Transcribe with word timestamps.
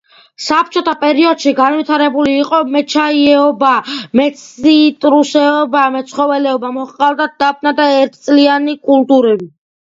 საბჭოთა 0.43 0.93
პერიოდში 1.01 1.51
განვითარებული 1.57 2.31
იყო 2.43 2.61
მეჩაიეობა, 2.75 3.73
მეციტრუსეობა, 4.21 5.85
მეცხოველეობა, 5.97 6.73
მოჰყავდათ 6.79 7.37
დაფნა 7.45 7.77
და 7.83 7.87
ერთწლიანი 8.01 8.77
კულტურები. 8.91 9.53